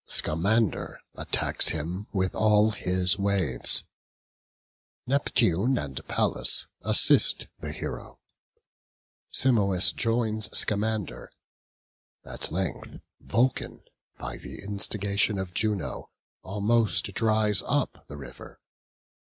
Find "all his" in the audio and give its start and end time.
2.33-3.19